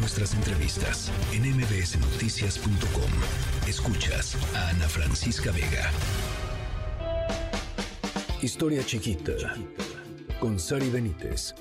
nuestras 0.00 0.34
entrevistas 0.34 1.12
en 1.32 1.42
mbsnoticias.com. 1.56 3.10
Escuchas 3.68 4.36
a 4.54 4.70
Ana 4.70 4.88
Francisca 4.88 5.52
Vega. 5.52 5.90
Historia 8.40 8.84
chiquita 8.84 9.34
con 10.40 10.58
Sari 10.58 10.88
Benítez. 10.88 11.54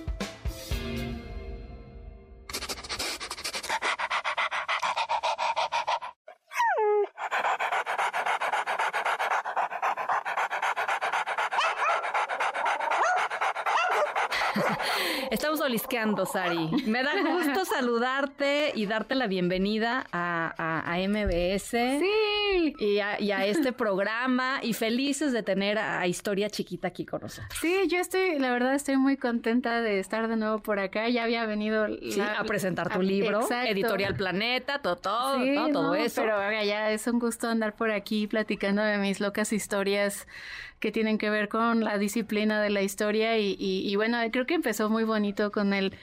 Estamos 15.32 15.62
olisqueando, 15.62 16.26
Sari. 16.26 16.70
Me 16.88 17.04
da 17.04 17.12
gusto 17.22 17.64
saludarte 17.64 18.72
y 18.74 18.88
darte 18.88 19.14
la 19.14 19.28
bienvenida 19.28 20.08
a, 20.12 20.84
a, 20.86 20.98
MBS. 21.08 21.70
Sí. 21.70 22.39
Y 22.80 23.00
a, 23.00 23.46
este 23.46 23.74
programa. 23.74 24.60
Y 24.62 24.74
felices 24.74 25.32
de 25.32 25.44
tener 25.44 25.78
a, 25.78 26.08
Historia 26.08 26.50
Chiquita 26.50 26.88
aquí 26.90 27.06
con 27.06 27.22
nosotros. 27.22 27.58
Sí, 27.62 27.88
yo 27.88 28.00
estoy, 28.00 28.40
la 28.40 28.52
verdad, 28.52 28.76
estoy 28.76 28.98
muy 28.98 29.18
contenta 29.18 29.82
de 29.82 30.00
estar 30.00 30.28
de 30.28 30.36
nuevo 30.36 30.60
por 30.60 30.80
acá. 30.80 31.08
Ya 31.10 31.24
había 31.24 31.46
venido 31.46 31.86
a 31.86 32.44
presentar 32.44 32.92
tu 32.92 33.02
libro, 33.02 33.48
Editorial 33.66 34.16
Planeta, 34.16 34.80
todo, 34.80 34.96
todo, 34.98 35.38
todo 35.72 35.96
eso. 35.96 36.22
Pero 36.22 36.64
ya 36.64 36.92
es 36.92 37.08
un 37.08 37.20
gusto 37.20 37.48
andar 37.48 37.76
por 37.76 37.92
aquí 37.92 38.28
platicando 38.28 38.82
de 38.82 38.98
mis 38.98 39.20
locas 39.20 39.54
historias 39.54 40.28
que 40.80 40.92
tienen 40.92 41.18
que 41.18 41.30
ver 41.30 41.50
con 41.50 41.84
la 41.84 41.98
disciplina 41.98 42.62
de 42.62 42.70
la 42.70 42.82
historia 42.82 43.38
y, 43.38 43.56
y, 43.60 43.90
y 43.90 43.96
bueno, 43.96 44.18
creo 44.32 44.46
que 44.46 44.54
empezó 44.54 44.90
muy 44.90 45.04
bonito 45.04 45.52
con 45.52 45.74
el 45.74 45.94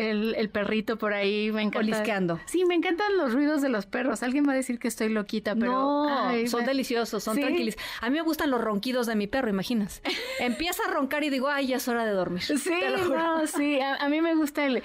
el, 0.00 0.48
perrito 0.50 0.96
por 0.98 1.12
ahí, 1.12 1.52
me 1.52 1.62
encanta. 1.62 1.78
Olisqueando. 1.78 2.40
Sí, 2.46 2.64
me 2.64 2.74
encantan 2.74 3.16
los 3.16 3.32
ruidos 3.32 3.60
de 3.62 3.68
los 3.68 3.86
perros. 3.86 4.22
Alguien 4.22 4.46
va 4.48 4.52
a 4.52 4.56
decir 4.56 4.78
que 4.78 4.88
estoy 4.88 5.08
loquita, 5.08 5.54
pero... 5.54 5.72
No, 5.72 6.48
son 6.48 6.64
deliciosos, 6.64 7.22
son 7.22 7.36
tranquilos. 7.38 7.76
A 8.00 8.10
mí 8.10 8.16
me 8.16 8.22
gustan 8.22 8.50
los 8.50 8.60
ronquidos 8.60 9.06
de 9.06 9.16
mi 9.16 9.26
perro, 9.26 9.48
imaginas. 9.48 10.02
Empieza 10.40 10.84
a 10.88 10.90
roncar 10.90 11.24
y 11.24 11.30
digo, 11.30 11.48
ay, 11.48 11.68
ya 11.68 11.76
es 11.76 11.88
hora 11.88 12.04
de 12.04 12.12
dormir. 12.12 12.42
Sí, 12.42 12.70
no, 13.10 13.46
sí, 13.46 13.78
a, 13.80 14.08
mí 14.08 14.20
me 14.20 14.34
gusta 14.34 14.66
el... 14.66 14.82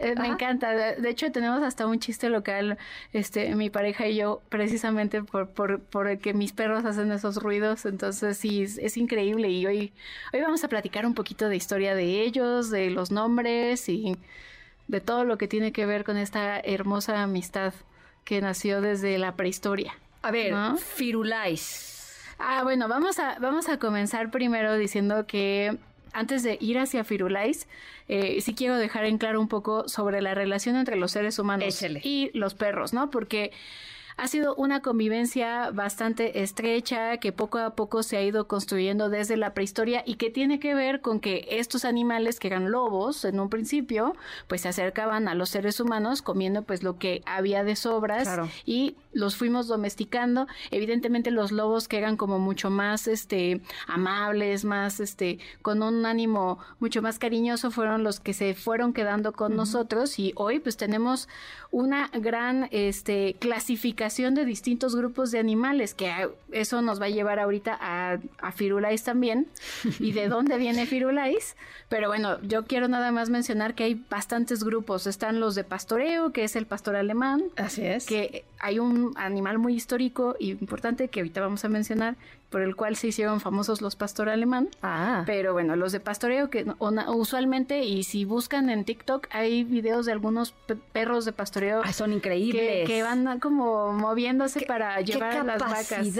Eh, 0.00 0.14
me 0.18 0.28
encanta. 0.28 0.72
De, 0.72 1.08
hecho, 1.08 1.30
tenemos 1.32 1.62
hasta 1.62 1.86
un 1.86 1.98
chiste 1.98 2.28
local, 2.28 2.78
este, 3.12 3.54
mi 3.54 3.70
pareja 3.70 4.06
y 4.08 4.16
yo, 4.16 4.42
precisamente 4.48 5.22
por, 5.22 5.50
por, 5.50 5.80
por 5.80 6.18
que 6.18 6.34
mis 6.34 6.52
perros 6.52 6.84
hacen 6.84 7.12
esos 7.12 7.42
ruidos. 7.42 7.84
Entonces, 7.86 8.36
sí, 8.36 8.62
es, 8.62 8.78
es 8.78 8.96
increíble. 8.96 9.50
Y 9.50 9.66
hoy, 9.66 9.92
hoy 10.32 10.40
vamos 10.40 10.64
a 10.64 10.68
platicar 10.68 11.06
un 11.06 11.14
poquito 11.14 11.48
de 11.48 11.56
historia 11.56 11.94
de 11.94 12.22
ellos, 12.22 12.70
de 12.70 12.90
los 12.90 13.10
nombres 13.10 13.88
y 13.88 14.16
de 14.92 15.00
todo 15.00 15.24
lo 15.24 15.38
que 15.38 15.48
tiene 15.48 15.72
que 15.72 15.86
ver 15.86 16.04
con 16.04 16.18
esta 16.18 16.60
hermosa 16.60 17.22
amistad 17.22 17.72
que 18.24 18.42
nació 18.42 18.82
desde 18.82 19.16
la 19.16 19.36
prehistoria. 19.36 19.94
A 20.20 20.30
ver, 20.30 20.54
Firulais. 20.76 22.14
Ah, 22.38 22.62
bueno, 22.62 22.88
vamos 22.88 23.18
a, 23.18 23.38
vamos 23.40 23.70
a 23.70 23.78
comenzar 23.78 24.30
primero 24.30 24.76
diciendo 24.76 25.26
que 25.26 25.78
antes 26.12 26.42
de 26.42 26.58
ir 26.60 26.78
hacia 26.78 27.04
Firulais, 27.04 27.66
eh, 28.06 28.42
sí 28.42 28.54
quiero 28.54 28.76
dejar 28.76 29.06
en 29.06 29.16
claro 29.16 29.40
un 29.40 29.48
poco 29.48 29.88
sobre 29.88 30.20
la 30.20 30.34
relación 30.34 30.76
entre 30.76 30.96
los 30.96 31.12
seres 31.12 31.38
humanos 31.38 31.82
y 32.02 32.30
los 32.34 32.52
perros, 32.52 32.92
¿no? 32.92 33.10
Porque 33.10 33.50
ha 34.22 34.28
sido 34.28 34.54
una 34.54 34.82
convivencia 34.82 35.72
bastante 35.72 36.44
estrecha 36.44 37.16
que 37.16 37.32
poco 37.32 37.58
a 37.58 37.74
poco 37.74 38.04
se 38.04 38.16
ha 38.16 38.22
ido 38.22 38.46
construyendo 38.46 39.08
desde 39.08 39.36
la 39.36 39.52
prehistoria 39.52 40.04
y 40.06 40.14
que 40.14 40.30
tiene 40.30 40.60
que 40.60 40.76
ver 40.76 41.00
con 41.00 41.18
que 41.18 41.44
estos 41.50 41.84
animales 41.84 42.38
que 42.38 42.46
eran 42.46 42.70
lobos 42.70 43.24
en 43.24 43.40
un 43.40 43.48
principio, 43.48 44.14
pues 44.46 44.60
se 44.60 44.68
acercaban 44.68 45.26
a 45.26 45.34
los 45.34 45.48
seres 45.48 45.80
humanos 45.80 46.22
comiendo 46.22 46.62
pues 46.62 46.84
lo 46.84 46.98
que 46.98 47.22
había 47.26 47.64
de 47.64 47.74
sobras 47.74 48.28
y 48.64 48.94
los 49.12 49.34
fuimos 49.34 49.66
domesticando. 49.66 50.46
Evidentemente 50.70 51.32
los 51.32 51.50
lobos 51.50 51.88
que 51.88 51.98
eran 51.98 52.16
como 52.16 52.38
mucho 52.38 52.70
más 52.70 53.08
este 53.08 53.60
amables, 53.88 54.64
más 54.64 55.00
este 55.00 55.40
con 55.62 55.82
un 55.82 56.06
ánimo 56.06 56.60
mucho 56.78 57.02
más 57.02 57.18
cariñoso 57.18 57.72
fueron 57.72 58.04
los 58.04 58.20
que 58.20 58.34
se 58.34 58.54
fueron 58.54 58.92
quedando 58.92 59.32
con 59.32 59.56
nosotros 59.56 60.20
y 60.20 60.32
hoy 60.36 60.60
pues 60.60 60.76
tenemos 60.76 61.28
una 61.72 62.08
gran 62.12 62.68
este 62.70 63.34
clasificación 63.40 64.11
de 64.12 64.44
distintos 64.44 64.94
grupos 64.94 65.30
de 65.30 65.38
animales, 65.38 65.94
que 65.94 66.28
eso 66.52 66.82
nos 66.82 67.00
va 67.00 67.06
a 67.06 67.10
llevar 67.10 67.38
ahorita 67.38 67.76
a, 67.80 68.18
a 68.38 68.52
Firulais 68.52 69.02
también, 69.02 69.48
y 69.98 70.12
de 70.12 70.28
dónde 70.28 70.58
viene 70.58 70.86
Firulais. 70.86 71.56
Pero 71.88 72.08
bueno, 72.08 72.40
yo 72.42 72.64
quiero 72.64 72.88
nada 72.88 73.10
más 73.12 73.30
mencionar 73.30 73.74
que 73.74 73.84
hay 73.84 74.04
bastantes 74.08 74.64
grupos. 74.64 75.06
Están 75.06 75.40
los 75.40 75.54
de 75.54 75.64
pastoreo, 75.64 76.32
que 76.32 76.44
es 76.44 76.56
el 76.56 76.66
pastor 76.66 76.96
alemán. 76.96 77.44
Así 77.56 77.84
es. 77.84 78.06
Que 78.06 78.44
hay 78.60 78.78
un 78.78 79.12
animal 79.16 79.58
muy 79.58 79.74
histórico 79.74 80.36
y 80.38 80.50
importante 80.52 81.08
que 81.08 81.20
ahorita 81.20 81.40
vamos 81.40 81.64
a 81.64 81.68
mencionar, 81.68 82.16
por 82.52 82.62
el 82.62 82.76
cual 82.76 82.94
se 82.94 83.08
hicieron 83.08 83.40
famosos 83.40 83.80
los 83.80 83.96
pastor 83.96 84.28
alemán. 84.28 84.68
Ah. 84.82 85.24
Pero 85.26 85.54
bueno, 85.54 85.74
los 85.74 85.90
de 85.90 85.98
pastoreo 85.98 86.50
que 86.50 86.66
usualmente, 87.08 87.82
y 87.82 88.04
si 88.04 88.24
buscan 88.24 88.70
en 88.70 88.84
TikTok, 88.84 89.26
hay 89.30 89.64
videos 89.64 90.06
de 90.06 90.12
algunos 90.12 90.54
perros 90.92 91.24
de 91.24 91.32
pastoreo. 91.32 91.82
Ah, 91.84 91.92
son 91.92 92.12
increíbles. 92.12 92.86
Que, 92.86 93.02
van 93.02 93.40
como 93.40 93.92
moviéndose 93.92 94.60
para 94.60 95.00
llevar 95.00 95.38
a 95.38 95.44
las 95.44 95.58
vacas. 95.58 96.14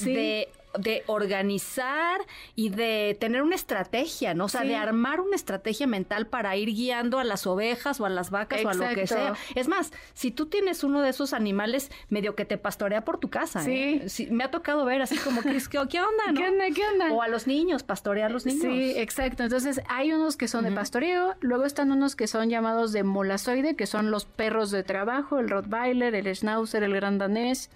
de 0.00 0.48
de 0.78 1.02
organizar 1.06 2.20
y 2.54 2.70
de 2.70 3.16
tener 3.20 3.42
una 3.42 3.54
estrategia, 3.54 4.34
¿no? 4.34 4.46
O 4.46 4.48
sea, 4.48 4.62
de 4.62 4.76
armar 4.76 5.20
una 5.20 5.36
estrategia 5.36 5.86
mental 5.86 6.26
para 6.26 6.56
ir 6.56 6.68
guiando 6.68 7.18
a 7.18 7.24
las 7.24 7.46
ovejas 7.46 8.00
o 8.00 8.06
a 8.06 8.08
las 8.08 8.30
vacas 8.30 8.64
o 8.64 8.68
a 8.68 8.74
lo 8.74 8.88
que 8.94 9.06
sea. 9.06 9.34
Es 9.54 9.68
más, 9.68 9.92
si 10.14 10.30
tú 10.30 10.46
tienes 10.46 10.84
uno 10.84 11.02
de 11.02 11.10
esos 11.10 11.32
animales 11.32 11.90
medio 12.08 12.34
que 12.34 12.44
te 12.44 12.58
pastorea 12.58 13.04
por 13.04 13.18
tu 13.18 13.30
casa, 13.30 13.64
¿eh? 13.68 14.04
sí. 14.08 14.28
me 14.30 14.44
ha 14.44 14.50
tocado 14.50 14.84
ver 14.84 15.02
así 15.02 15.16
como 15.16 15.42
que 15.42 15.50
¿qué, 15.50 15.78
¿qué 15.88 16.00
onda, 16.00 16.24
no? 16.32 16.40
¿Qué 16.40 16.48
onda, 16.48 16.64
qué 16.74 16.82
onda? 16.92 17.12
O 17.12 17.22
a 17.22 17.28
los 17.28 17.46
niños, 17.46 17.82
pastorear 17.82 18.30
a 18.30 18.32
los 18.32 18.46
niños. 18.46 18.62
Sí, 18.62 18.92
exacto. 18.96 19.42
Entonces, 19.42 19.80
hay 19.88 20.12
unos 20.12 20.36
que 20.36 20.48
son 20.48 20.64
de 20.64 20.72
pastoreo, 20.72 21.34
luego 21.40 21.64
están 21.64 21.92
unos 21.92 22.16
que 22.16 22.26
son 22.26 22.50
llamados 22.50 22.92
de 22.92 23.02
molazoide, 23.02 23.76
que 23.76 23.86
son 23.86 24.10
los 24.10 24.24
perros 24.24 24.70
de 24.70 24.82
trabajo, 24.82 25.38
el 25.38 25.48
Rottweiler, 25.48 26.14
el 26.14 26.34
Schnauzer, 26.34 26.82
el 26.82 26.94
Gran 26.94 27.18
Danés. 27.18 27.70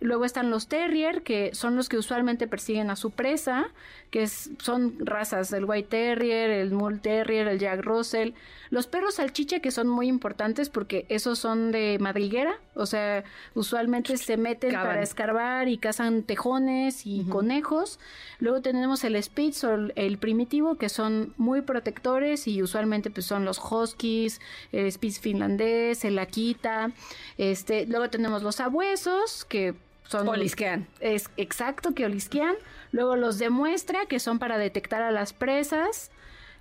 Luego 0.00 0.24
están 0.24 0.50
los 0.50 0.68
terrier, 0.68 1.22
que 1.22 1.54
son 1.54 1.74
los 1.74 1.88
que 1.88 1.98
usualmente 1.98 2.46
persiguen 2.46 2.88
a 2.90 2.96
su 2.96 3.10
presa, 3.10 3.68
que 4.10 4.28
son 4.28 4.94
razas, 5.00 5.52
el 5.52 5.64
White 5.64 5.88
Terrier, 5.88 6.50
el 6.50 6.70
Mull 6.70 7.00
Terrier, 7.00 7.48
el 7.48 7.58
Jack 7.58 7.82
Russell. 7.84 8.32
Los 8.70 8.86
perros 8.86 9.16
salchicha, 9.16 9.58
que 9.58 9.72
son 9.72 9.88
muy 9.88 10.06
importantes 10.06 10.70
porque 10.70 11.04
esos 11.08 11.40
son 11.40 11.72
de 11.72 11.98
madriguera, 12.00 12.58
o 12.74 12.86
sea, 12.86 13.24
usualmente 13.54 14.16
se 14.18 14.36
meten 14.36 14.72
para 14.72 15.02
escarbar 15.02 15.68
y 15.68 15.78
cazan 15.78 16.22
tejones 16.22 17.04
y 17.04 17.24
conejos. 17.24 17.98
Luego 18.38 18.60
tenemos 18.60 19.02
el 19.02 19.20
Spitz 19.20 19.64
o 19.64 19.74
el, 19.94 20.18
primitivo, 20.18 20.76
que 20.76 20.88
son 20.88 21.34
muy 21.38 21.62
protectores 21.62 22.46
y 22.46 22.62
usualmente 22.62 23.10
pues 23.10 23.26
son 23.26 23.44
los 23.44 23.58
Huskies, 23.58 24.40
el 24.70 24.90
Spitz 24.92 25.18
finlandés, 25.18 26.04
el 26.04 26.18
Akita. 26.20 26.92
Este, 27.36 27.86
luego 27.86 28.10
tenemos 28.10 28.42
los 28.42 28.60
abuesos, 28.60 29.44
que 29.44 29.74
son... 30.08 30.26
Olisquean. 30.26 30.86
Es 31.00 31.30
exacto, 31.36 31.94
que 31.94 32.06
olisquean. 32.06 32.56
Luego 32.92 33.14
los 33.16 33.38
de 33.38 33.50
muestra, 33.50 34.06
que 34.06 34.18
son 34.18 34.38
para 34.38 34.58
detectar 34.58 35.02
a 35.02 35.12
las 35.12 35.32
presas. 35.32 36.10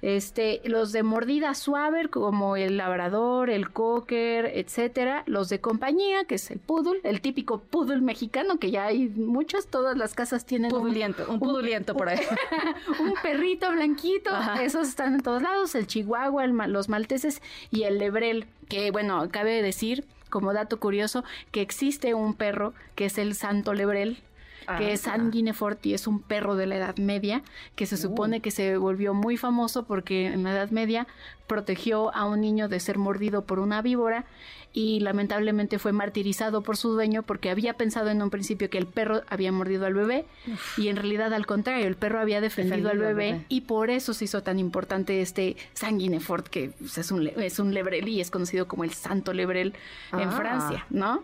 Este, 0.01 0.61
los 0.65 0.91
de 0.91 1.01
mordida 1.01 1.55
suave, 1.55 2.07
como 2.09 2.55
el 2.55 2.77
labrador, 2.77 3.49
el 3.49 3.71
cocker, 3.71 4.45
etcétera. 4.45 5.23
Los 5.25 5.47
de 5.49 5.61
compañía, 5.61 6.25
que 6.25 6.35
es 6.35 6.51
el 6.51 6.59
poodle, 6.59 6.99
el 7.03 7.21
típico 7.21 7.59
poodle 7.59 8.01
mexicano, 8.01 8.59
que 8.59 8.69
ya 8.69 8.85
hay 8.85 9.07
muchas, 9.07 9.67
todas 9.67 9.97
las 9.97 10.13
casas 10.13 10.45
tienen 10.45 10.69
puduliento, 10.69 11.25
un, 11.29 11.39
puduliento 11.39 11.95
por 11.95 12.09
ahí. 12.09 12.19
un 12.99 13.13
perrito 13.23 13.71
blanquito, 13.71 14.29
esos 14.61 14.89
están 14.89 15.15
en 15.15 15.23
todos 15.23 15.41
lados, 15.41 15.73
el 15.73 15.87
chihuahua, 15.87 16.45
los 16.45 16.89
malteses 16.89 17.41
y 17.71 17.83
el 17.83 17.97
lebrel, 17.97 18.45
que 18.69 18.91
bueno, 18.91 19.29
cabe 19.31 19.63
decir 19.63 20.05
como 20.29 20.53
dato 20.53 20.79
curioso, 20.79 21.23
que 21.51 21.61
existe 21.61 22.13
un 22.13 22.33
perro 22.33 22.73
que 22.95 23.05
es 23.05 23.17
el 23.17 23.35
Santo 23.35 23.73
Lebrel, 23.73 24.21
que 24.77 24.91
es 24.91 25.01
San 25.01 25.31
Guineforti, 25.31 25.93
es 25.93 26.07
un 26.07 26.21
perro 26.21 26.55
de 26.55 26.65
la 26.65 26.75
Edad 26.75 26.97
Media, 26.97 27.41
que 27.75 27.85
se 27.85 27.95
supone 27.95 28.37
uh. 28.37 28.41
que 28.41 28.51
se 28.51 28.77
volvió 28.77 29.13
muy 29.13 29.37
famoso 29.37 29.85
porque 29.85 30.27
en 30.27 30.43
la 30.43 30.51
Edad 30.51 30.71
Media 30.71 31.07
protegió 31.47 32.13
a 32.13 32.25
un 32.25 32.41
niño 32.41 32.67
de 32.67 32.79
ser 32.79 32.97
mordido 32.97 33.45
por 33.45 33.59
una 33.59 33.81
víbora 33.81 34.25
y 34.73 34.99
lamentablemente 34.99 35.79
fue 35.79 35.91
martirizado 35.91 36.61
por 36.61 36.77
su 36.77 36.91
dueño 36.91 37.23
porque 37.23 37.49
había 37.49 37.73
pensado 37.73 38.09
en 38.09 38.21
un 38.21 38.29
principio 38.29 38.69
que 38.69 38.77
el 38.77 38.85
perro 38.85 39.23
había 39.27 39.51
mordido 39.51 39.85
al 39.85 39.93
bebé 39.93 40.25
y 40.77 40.89
en 40.89 40.97
realidad 40.97 41.33
al 41.33 41.47
contrario, 41.47 41.87
el 41.87 41.95
perro 41.95 42.19
había 42.19 42.41
defendido, 42.41 42.89
al, 42.89 42.99
bebé, 42.99 43.45
y 43.49 43.61
por 43.61 43.89
eso 43.89 44.13
se 44.13 44.25
hizo 44.25 44.43
tan 44.43 44.59
importante 44.59 45.21
este 45.21 45.55
Sanguinefort 45.73 46.47
que 46.47 46.71
pues, 46.77 46.97
es 46.97 47.11
un, 47.11 47.27
es 47.27 47.59
un 47.59 47.73
lebrel 47.73 48.07
y 48.07 48.21
es 48.21 48.29
conocido 48.29 48.67
como 48.67 48.83
el 48.83 48.93
santo 48.93 49.33
lebrel 49.33 49.73
en 50.13 50.29
ah. 50.29 50.31
Francia, 50.31 50.85
¿no? 50.89 51.23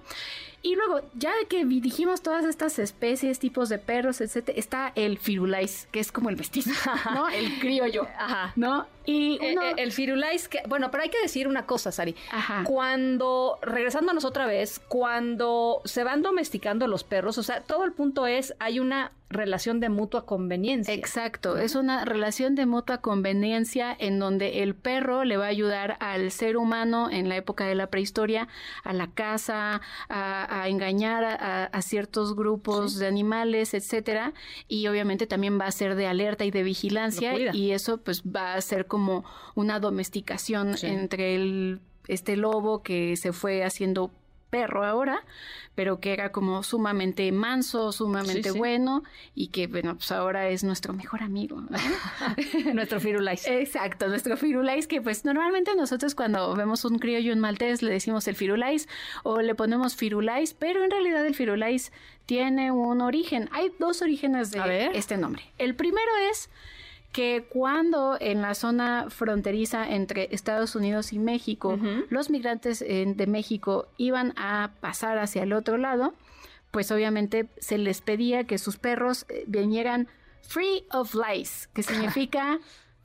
Y 0.65 0.75
luego, 0.75 1.01
ya 1.13 1.33
que 1.49 1.65
dijimos 1.65 2.21
todas 2.21 2.45
estas 2.45 2.79
especies, 2.79 3.37
tipos 3.37 3.67
de 3.67 3.79
perros, 3.79 4.21
etcétera, 4.21 4.57
está 4.57 4.93
el 4.95 5.17
firulais, 5.17 5.89
que 5.91 5.99
es 5.99 6.09
como 6.09 6.29
el 6.29 6.37
vestido, 6.37 6.71
¿no? 7.13 7.27
El 7.27 7.59
criollo, 7.59 8.07
Ajá. 8.17 8.53
¿no? 8.55 8.87
Y 9.05 9.37
eh, 9.41 9.55
eh, 9.61 9.73
el 9.77 9.91
Firulais, 9.91 10.47
que, 10.47 10.61
bueno, 10.67 10.91
pero 10.91 11.03
hay 11.03 11.09
que 11.09 11.21
decir 11.21 11.47
una 11.47 11.65
cosa, 11.65 11.91
Sari. 11.91 12.15
Ajá. 12.31 12.63
Cuando, 12.65 13.59
regresándonos 13.61 14.25
otra 14.25 14.45
vez, 14.45 14.79
cuando 14.87 15.81
se 15.85 16.03
van 16.03 16.21
domesticando 16.21 16.87
los 16.87 17.03
perros, 17.03 17.37
o 17.37 17.43
sea, 17.43 17.61
todo 17.61 17.83
el 17.83 17.93
punto 17.93 18.27
es, 18.27 18.55
hay 18.59 18.79
una 18.79 19.11
relación 19.33 19.79
de 19.79 19.89
mutua 19.89 20.25
conveniencia. 20.25 20.93
Exacto, 20.93 21.57
es 21.57 21.75
una 21.75 22.05
relación 22.05 22.55
de 22.55 22.65
mutua 22.65 22.99
conveniencia 22.99 23.95
en 23.97 24.19
donde 24.19 24.63
el 24.63 24.75
perro 24.75 25.23
le 25.23 25.37
va 25.37 25.45
a 25.45 25.49
ayudar 25.49 25.97
al 25.99 26.31
ser 26.31 26.57
humano 26.57 27.09
en 27.11 27.29
la 27.29 27.35
época 27.35 27.65
de 27.65 27.75
la 27.75 27.87
prehistoria, 27.87 28.47
a 28.83 28.93
la 28.93 29.07
caza, 29.07 29.81
a, 30.09 30.67
engañar 30.67 31.23
a, 31.23 31.81
ciertos 31.81 32.35
grupos 32.35 32.97
de 32.97 33.07
animales, 33.07 33.73
etcétera, 33.73 34.33
y 34.67 34.87
obviamente 34.87 35.27
también 35.27 35.59
va 35.59 35.65
a 35.65 35.71
ser 35.71 35.95
de 35.95 36.07
alerta 36.07 36.45
y 36.45 36.51
de 36.51 36.63
vigilancia 36.63 37.53
y 37.53 37.71
eso 37.71 37.97
pues 37.97 38.23
va 38.23 38.53
a 38.53 38.61
ser 38.61 38.85
como 38.87 39.25
una 39.55 39.79
domesticación 39.79 40.75
entre 40.81 41.35
el 41.35 41.81
este 42.07 42.35
lobo 42.35 42.83
que 42.83 43.15
se 43.15 43.31
fue 43.33 43.63
haciendo 43.63 44.11
perro 44.53 44.85
ahora, 44.85 45.23
pero 45.73 45.99
que 45.99 46.13
era 46.13 46.31
como 46.31 46.61
sumamente 46.61 47.31
manso, 47.31 47.91
sumamente 47.91 48.51
bueno 48.51 49.01
y 49.33 49.47
que, 49.47 49.65
bueno, 49.65 49.95
pues 49.95 50.11
ahora 50.11 50.49
es 50.49 50.63
nuestro 50.63 50.93
mejor 50.93 51.23
amigo. 51.23 51.59
nuestro 52.75 52.99
Firulais. 52.99 53.47
Exacto, 53.47 54.07
nuestro 54.09 54.37
Firulais, 54.37 54.85
que 54.85 55.01
pues 55.01 55.25
normalmente 55.25 55.75
nosotros 55.75 56.13
cuando 56.13 56.55
vemos 56.55 56.85
un 56.85 56.99
criollo 56.99 57.31
y 57.31 57.33
un 57.33 57.39
maltés 57.39 57.81
le 57.81 57.91
decimos 57.91 58.27
el 58.27 58.35
Firulais 58.35 58.87
o 59.23 59.41
le 59.41 59.55
ponemos 59.55 59.95
Firulais, 59.95 60.53
pero 60.53 60.83
en 60.83 60.91
realidad 60.91 61.25
el 61.25 61.33
Firulais 61.33 61.91
tiene 62.27 62.69
un 62.69 63.01
origen. 63.01 63.49
Hay 63.53 63.71
dos 63.79 64.03
orígenes 64.03 64.51
de 64.51 64.91
este 64.93 65.17
nombre. 65.17 65.51
El 65.57 65.73
primero 65.73 66.11
es 66.29 66.51
que 67.13 67.45
cuando 67.47 68.17
en 68.19 68.41
la 68.41 68.55
zona 68.55 69.05
fronteriza 69.09 69.87
entre 69.87 70.29
Estados 70.31 70.75
Unidos 70.75 71.13
y 71.13 71.19
México, 71.19 71.79
los 72.09 72.31
migrantes 72.31 72.81
eh, 72.81 73.05
de 73.07 73.27
México 73.27 73.87
iban 73.97 74.33
a 74.35 74.71
pasar 74.81 75.19
hacia 75.19 75.43
el 75.43 75.53
otro 75.53 75.77
lado, 75.77 76.15
pues 76.71 76.91
obviamente 76.91 77.49
se 77.59 77.77
les 77.77 78.01
pedía 78.01 78.45
que 78.45 78.57
sus 78.57 78.77
perros 78.77 79.27
eh, 79.29 79.43
vinieran 79.45 80.07
free 80.41 80.85
of 80.91 81.13
lice, 81.13 81.69
que 81.73 81.83
significa 81.83 82.59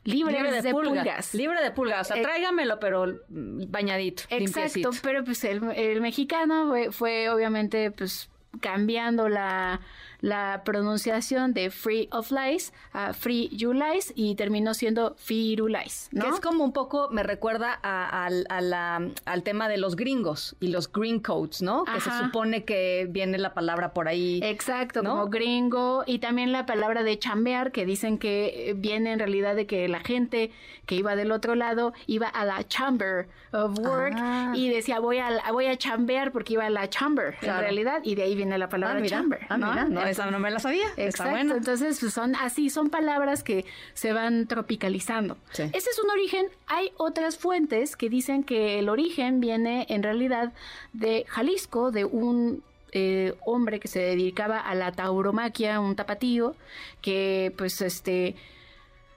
libre, 0.05 0.63
de, 0.63 0.71
pulgas. 0.71 1.35
Libre 1.35 1.63
de 1.63 1.71
pulgas, 1.71 2.11
o 2.11 2.15
sea, 2.15 2.23
tráigamelo, 2.23 2.81
pero 2.81 3.21
bañadito. 3.29 4.23
Exacto, 4.31 4.91
pero 5.03 5.23
pues 5.23 5.45
el, 5.45 6.01
mexicano 6.01 6.73
fue 6.93 7.29
obviamente 7.29 7.91
pues 7.91 8.31
cambiando 8.63 9.29
la 9.29 9.83
la 10.21 10.63
pronunciación 10.65 11.55
de 11.55 11.71
Free 11.71 12.09
of 12.11 12.31
Lies 12.31 12.73
a 12.93 13.13
Free 13.13 13.49
You 13.53 13.73
Lies 13.73 14.13
y 14.17 14.35
terminó 14.35 14.75
siendo 14.75 15.15
Firulais, 15.17 16.09
¿no? 16.13 16.25
Que 16.25 16.31
es 16.31 16.41
como 16.41 16.65
un 16.65 16.73
poco, 16.73 17.09
me 17.11 17.23
recuerda 17.23 17.73
al 17.73 19.43
tema 19.45 19.69
de 19.69 19.79
los 19.79 19.97
gringos 19.97 20.57
y 20.61 20.69
los 20.69 20.91
green 20.91 21.21
coats, 21.21 21.63
¿no? 21.63 21.85
Que 21.85 22.01
se 22.01 22.11
supone 22.11 22.65
que 22.65 23.07
viene 23.11 23.39
la 23.39 23.55
palabra 23.55 23.93
por 23.93 24.09
ahí. 24.09 24.41
Exacto, 24.43 25.03
como 25.03 25.29
gringo 25.29 26.05
y 26.07 26.19
también 26.19 26.53
la 26.53 26.67
palabra 26.67 27.03
de 27.03 27.19
chambear, 27.19 27.73
que 27.73 27.87
dicen 27.87 28.19
que 28.19 28.75
viene 28.77 29.13
en 29.13 29.19
realidad 29.19 29.55
de 29.55 29.67
que 29.67 29.89
la 29.89 30.01
gente 30.01 30.51
que 30.87 30.95
iba 30.95 31.17
del 31.17 31.33
otro 31.33 31.55
lado 31.55 31.93
iba 32.07 32.29
a 32.29 32.45
la 32.45 32.67
chamber 32.67 33.29
of 33.53 33.79
work 33.79 34.15
ah. 34.17 34.53
y 34.55 34.69
decía 34.71 35.01
voy 35.01 35.19
a 35.19 35.41
voy 35.53 35.67
a 35.67 35.77
chambear 35.77 36.33
porque 36.33 36.55
iba 36.55 36.65
a 36.65 36.71
la 36.71 36.89
chamber 36.89 37.37
en 37.43 37.59
realidad 37.59 38.01
y 38.05 38.15
de 38.15 38.23
ahí 38.23 38.35
viene 38.35 38.57
la 38.59 38.69
palabra 38.69 39.01
ah, 39.03 39.07
chamber. 39.07 39.47
Ah, 39.49 39.59
¿no? 39.59 40.08
Esa 40.11 40.31
no 40.31 40.39
me 40.39 40.51
la 40.51 40.59
sabía. 40.59 40.87
Exacto. 40.97 41.55
Entonces, 41.55 41.99
pues, 42.01 42.13
son 42.13 42.35
así, 42.37 42.71
son 42.71 42.91
palabras 42.91 43.43
que 43.43 43.65
se 43.95 44.13
van 44.13 44.47
tropicalizando. 44.47 45.37
Ese 45.53 45.91
es 45.91 45.99
un 46.03 46.11
origen. 46.11 46.47
Hay 46.67 46.93
otras 46.97 47.37
fuentes 47.39 47.97
que 47.97 48.09
dicen 48.09 48.45
que 48.45 48.79
el 48.79 48.89
origen 48.89 49.41
viene 49.41 49.87
en 49.89 50.03
realidad 50.03 50.53
de 50.93 51.25
Jalisco, 51.29 51.91
de 51.91 52.05
un 52.05 52.63
eh, 52.93 53.35
hombre 53.45 53.81
que 53.81 53.89
se 53.89 54.01
dedicaba 54.01 54.59
a 54.59 54.75
la 54.75 54.93
tauromaquia, 54.93 55.81
un 55.81 55.95
tapatío, 55.95 56.55
que 57.03 57.53
pues 57.57 57.81
este 57.83 58.35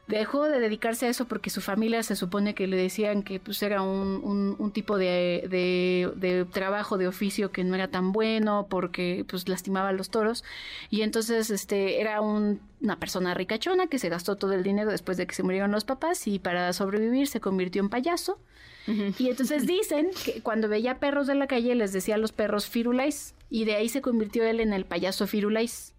dejó 0.08 0.48
de 0.48 0.60
dedicarse 0.60 1.06
a 1.06 1.10
eso 1.10 1.26
porque 1.26 1.50
su 1.50 1.62
familia 1.62 2.04
se 2.04 2.16
supone 2.16 2.54
que 2.54 2.68
le 2.68 2.78
decían 2.78 3.24
que 3.24 3.40
pues 3.40 3.62
era 3.64 3.82
un, 3.82 4.56
un, 4.58 4.72
tipo 4.72 4.98
de, 4.98 5.48
de, 5.50 6.46
trabajo, 6.52 6.98
de 6.98 7.08
oficio 7.08 7.52
que 7.52 7.64
no 7.64 7.76
era 7.76 7.90
tan 7.90 8.12
bueno 8.12 8.68
porque 8.70 9.26
pues 9.28 9.48
lastimaba 9.48 9.90
a 9.90 9.94
los 9.94 10.10
toros. 10.10 10.44
Y 10.90 11.02
entonces 11.02 11.50
este 11.50 12.02
era 12.02 12.22
una 12.22 13.00
persona 13.00 13.34
ricachona 13.34 13.88
que 13.88 14.00
se 14.00 14.10
gastó 14.10 14.36
todo 14.36 14.54
el 14.54 14.64
dinero 14.64 14.92
después 14.92 15.18
de 15.18 15.28
que 15.28 15.36
se 15.36 15.44
murieron 15.44 15.72
los 15.72 15.86
papás 15.86 16.28
y 16.28 16.40
para 16.40 16.74
sobrevivir 16.74 17.28
se 17.28 17.40
convirtió 17.40 17.82
en 17.82 17.90
payaso. 17.90 18.40
Y 18.88 19.30
entonces 19.30 19.68
dicen 19.68 20.10
que 20.26 20.42
cuando 20.42 20.68
veía 20.68 21.00
perros 21.00 21.28
de 21.28 21.36
la 21.36 21.46
calle 21.46 21.76
les 21.76 21.94
decía 21.94 22.16
a 22.16 22.18
los 22.18 22.32
perros 22.32 22.68
firulais 22.68 23.36
y 23.50 23.66
de 23.66 23.76
ahí 23.76 23.90
se 23.90 24.02
convirtió 24.02 24.44
él 24.44 24.60
en 24.60 24.74
el 24.74 24.86
payaso 24.86 25.28
firulais. 25.28 25.94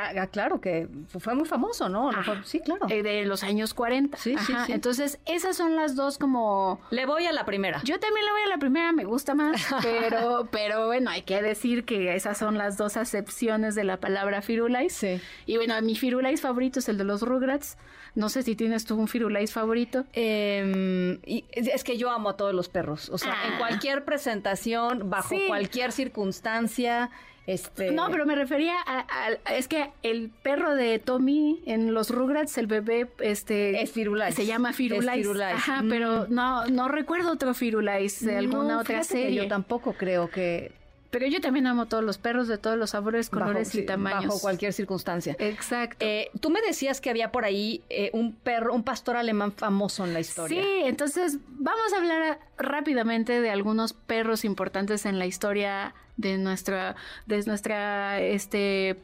Ah, 0.00 0.26
claro, 0.26 0.60
que 0.60 0.88
fue 1.18 1.34
muy 1.34 1.46
famoso, 1.46 1.88
¿no? 1.88 2.10
sí, 2.44 2.60
claro. 2.60 2.86
Eh, 2.88 3.02
de 3.02 3.24
los 3.24 3.42
años 3.42 3.74
40. 3.74 4.16
Sí, 4.18 4.36
sí, 4.38 4.52
sí. 4.66 4.72
Entonces, 4.72 5.18
esas 5.26 5.56
son 5.56 5.76
las 5.76 5.96
dos 5.96 6.18
como... 6.18 6.80
Le 6.90 7.06
voy 7.06 7.26
a 7.26 7.32
la 7.32 7.44
primera. 7.44 7.80
Yo 7.84 7.98
también 7.98 8.24
le 8.26 8.32
voy 8.32 8.42
a 8.42 8.48
la 8.48 8.58
primera, 8.58 8.92
me 8.92 9.04
gusta 9.04 9.34
más, 9.34 9.60
pero, 9.82 10.48
pero 10.50 10.86
bueno, 10.86 11.10
hay 11.10 11.22
que 11.22 11.40
decir 11.42 11.84
que 11.84 12.14
esas 12.14 12.38
son 12.38 12.58
las 12.58 12.76
dos 12.76 12.96
acepciones 12.96 13.74
de 13.74 13.84
la 13.84 13.98
palabra 13.98 14.42
firulais. 14.42 14.92
Sí. 14.92 15.20
Y 15.46 15.56
bueno, 15.56 15.80
mi 15.82 15.94
firulais 15.96 16.40
favorito 16.40 16.78
es 16.78 16.88
el 16.88 16.98
de 16.98 17.04
los 17.04 17.22
Rugrats. 17.22 17.76
No 18.14 18.28
sé 18.28 18.42
si 18.42 18.54
tienes 18.54 18.84
tú 18.84 18.96
un 18.96 19.08
firulais 19.08 19.52
favorito. 19.52 20.04
Em, 20.12 21.18
y 21.26 21.44
es 21.52 21.82
que 21.82 21.96
yo 21.96 22.10
amo 22.10 22.30
a 22.30 22.36
todos 22.36 22.54
los 22.54 22.68
perros. 22.68 23.10
O 23.10 23.18
sea, 23.18 23.34
en 23.46 23.54
ah. 23.54 23.58
cualquier 23.58 24.04
presentación, 24.04 25.10
bajo 25.10 25.34
cualquier 25.48 25.92
circunstancia... 25.92 27.10
Este... 27.46 27.90
No, 27.90 28.10
pero 28.10 28.24
me 28.24 28.34
refería 28.34 28.74
a, 28.86 29.04
es 29.52 29.68
que 29.68 29.90
el 30.02 30.30
perro 30.42 30.74
de 30.74 30.98
Tommy 30.98 31.62
en 31.66 31.92
los 31.92 32.10
Rugrats, 32.10 32.56
el 32.56 32.66
bebé, 32.66 33.08
este 33.20 33.82
es 33.82 33.92
Firulais. 33.92 34.34
Se 34.34 34.46
llama 34.46 34.72
Firulais. 34.72 35.26
Ajá, 35.54 35.82
mm. 35.82 35.88
pero 35.88 36.26
no 36.28 36.66
no 36.66 36.88
recuerdo 36.88 37.32
otro 37.32 37.52
Firulais 37.52 38.24
de 38.24 38.36
alguna 38.36 38.78
otra 38.78 39.04
serie. 39.04 39.42
yo 39.42 39.48
tampoco 39.48 39.92
creo 39.92 40.30
que 40.30 40.72
pero 41.14 41.28
yo 41.28 41.40
también 41.40 41.68
amo 41.68 41.86
todos 41.86 42.02
los 42.02 42.18
perros 42.18 42.48
de 42.48 42.58
todos 42.58 42.76
los 42.76 42.90
sabores, 42.90 43.30
colores 43.30 43.72
y 43.76 43.86
tamaños. 43.86 44.26
Bajo 44.26 44.40
cualquier 44.40 44.72
circunstancia. 44.72 45.36
Exacto. 45.38 46.04
Eh, 46.04 46.28
tú 46.40 46.50
me 46.50 46.60
decías 46.60 47.00
que 47.00 47.08
había 47.08 47.30
por 47.30 47.44
ahí 47.44 47.84
eh, 47.88 48.10
un 48.12 48.34
perro, 48.34 48.74
un 48.74 48.82
pastor 48.82 49.16
alemán 49.16 49.52
famoso 49.52 50.04
en 50.04 50.12
la 50.12 50.18
historia. 50.18 50.60
Sí, 50.60 50.68
entonces 50.82 51.38
vamos 51.50 51.92
a 51.92 51.98
hablar 51.98 52.40
rápidamente 52.58 53.40
de 53.40 53.48
algunos 53.48 53.92
perros 53.92 54.44
importantes 54.44 55.06
en 55.06 55.20
la 55.20 55.26
historia 55.26 55.94
de 56.16 56.36
nuestra, 56.36 56.96
de 57.26 57.44
nuestra, 57.44 58.20
este 58.20 58.96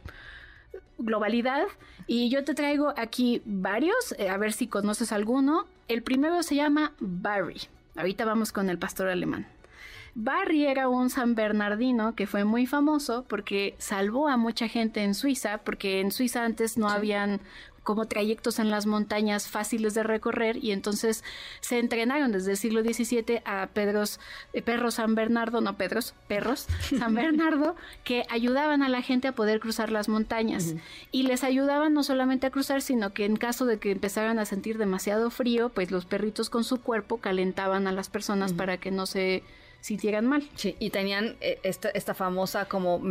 globalidad 0.98 1.68
y 2.08 2.28
yo 2.28 2.42
te 2.42 2.54
traigo 2.54 2.92
aquí 2.96 3.40
varios, 3.44 4.16
eh, 4.18 4.30
a 4.30 4.36
ver 4.36 4.52
si 4.52 4.66
conoces 4.66 5.12
alguno. 5.12 5.64
El 5.86 6.02
primero 6.02 6.42
se 6.42 6.56
llama 6.56 6.92
Barry. 6.98 7.60
Ahorita 7.94 8.24
vamos 8.24 8.50
con 8.50 8.68
el 8.68 8.78
pastor 8.78 9.06
alemán. 9.10 9.46
Barry 10.14 10.66
era 10.66 10.88
un 10.88 11.10
San 11.10 11.34
Bernardino 11.34 12.14
que 12.14 12.26
fue 12.26 12.44
muy 12.44 12.66
famoso 12.66 13.24
porque 13.28 13.74
salvó 13.78 14.28
a 14.28 14.36
mucha 14.36 14.68
gente 14.68 15.02
en 15.02 15.14
Suiza, 15.14 15.58
porque 15.58 16.00
en 16.00 16.10
Suiza 16.10 16.44
antes 16.44 16.78
no 16.78 16.88
habían 16.88 17.40
como 17.82 18.06
trayectos 18.06 18.58
en 18.58 18.70
las 18.70 18.86
montañas 18.86 19.48
fáciles 19.48 19.94
de 19.94 20.02
recorrer 20.02 20.62
y 20.62 20.72
entonces 20.72 21.24
se 21.60 21.78
entrenaron 21.78 22.32
desde 22.32 22.52
el 22.52 22.56
siglo 22.56 22.82
XVII 22.82 23.42
a 23.44 23.66
Pedros, 23.68 24.20
eh, 24.52 24.62
perros 24.62 24.94
San 24.94 25.14
Bernardo, 25.14 25.60
no 25.60 25.76
Pedros, 25.76 26.14
perros 26.28 26.66
San 26.98 27.14
Bernardo, 27.16 27.76
que 28.04 28.24
ayudaban 28.28 28.82
a 28.82 28.88
la 28.88 29.02
gente 29.02 29.28
a 29.28 29.34
poder 29.34 29.60
cruzar 29.60 29.90
las 29.90 30.08
montañas. 30.08 30.74
Y 31.10 31.24
les 31.24 31.42
ayudaban 31.42 31.94
no 31.94 32.02
solamente 32.02 32.46
a 32.46 32.50
cruzar, 32.50 32.82
sino 32.82 33.12
que 33.12 33.24
en 33.24 33.36
caso 33.36 33.66
de 33.66 33.78
que 33.78 33.90
empezaran 33.90 34.38
a 34.38 34.44
sentir 34.44 34.78
demasiado 34.78 35.30
frío, 35.30 35.70
pues 35.70 35.90
los 35.90 36.04
perritos 36.04 36.50
con 36.50 36.64
su 36.64 36.80
cuerpo 36.80 37.18
calentaban 37.18 37.86
a 37.86 37.92
las 37.92 38.08
personas 38.08 38.52
para 38.52 38.76
que 38.76 38.90
no 38.90 39.06
se 39.06 39.42
sintieran 39.80 40.26
mal. 40.26 40.48
Sí, 40.54 40.76
y 40.78 40.90
tenían 40.90 41.36
eh, 41.40 41.58
esta, 41.62 41.88
esta 41.90 42.14
famosa 42.14 42.66
como, 42.66 43.02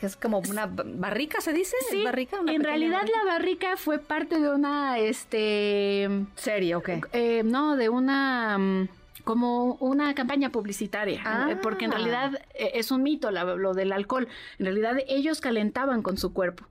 es 0.00 0.16
como 0.16 0.42
una 0.48 0.66
barrica, 0.66 1.40
¿se 1.40 1.52
dice? 1.52 1.76
Sí, 1.90 2.04
barrica, 2.04 2.38
en 2.46 2.62
realidad 2.62 3.02
la 3.02 3.32
barrica 3.32 3.76
fue 3.76 3.98
parte 3.98 4.38
de 4.38 4.50
una, 4.50 4.98
este... 4.98 6.08
Serie, 6.36 6.76
ok. 6.76 6.90
Eh, 7.12 7.42
no, 7.44 7.76
de 7.76 7.88
una... 7.88 8.58
Mm, 8.58 8.88
como 9.24 9.76
una 9.80 10.14
campaña 10.14 10.50
publicitaria, 10.50 11.48
eh, 11.48 11.56
porque 11.56 11.86
en 11.86 11.94
ah. 11.94 11.96
realidad 11.96 12.42
es 12.52 12.90
un 12.90 13.02
mito 13.02 13.30
lo 13.30 13.72
del 13.72 13.92
alcohol. 13.92 14.28
En 14.58 14.66
realidad 14.66 14.98
ellos 15.08 15.40
calentaban 15.40 16.02
con 16.02 16.18
su 16.18 16.34
cuerpo. 16.34 16.66